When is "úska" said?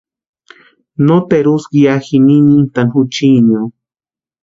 1.57-1.77